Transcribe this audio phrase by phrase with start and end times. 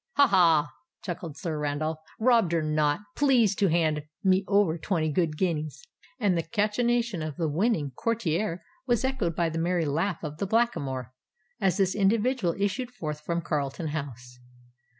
[0.13, 0.25] "Ha!
[0.25, 0.73] ha!"
[1.03, 5.83] chuckled Sir Randolph: "robbed or not—please to hand me over twenty good guineas."
[6.19, 10.47] And the cachinnation of the winning courtier was echoed by the merry laugh of the
[10.47, 11.13] Blackamoor,
[11.59, 14.39] as this individual issued forth from Carlton House.